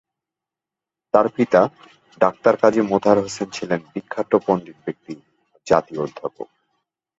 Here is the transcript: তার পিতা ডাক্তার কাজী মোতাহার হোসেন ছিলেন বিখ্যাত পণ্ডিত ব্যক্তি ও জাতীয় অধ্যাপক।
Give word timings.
তার 1.13 1.27
পিতা 1.35 1.61
ডাক্তার 2.21 2.53
কাজী 2.57 2.81
মোতাহার 2.81 3.17
হোসেন 3.23 3.47
ছিলেন 3.49 3.79
বিখ্যাত 3.93 4.31
পণ্ডিত 4.45 4.77
ব্যক্তি 4.85 5.13
ও 5.45 5.55
জাতীয় 5.67 5.99
অধ্যাপক। 6.01 6.47